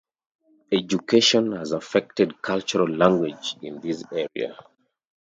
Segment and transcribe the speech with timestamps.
[0.71, 4.57] Education has affected cultural language in this area.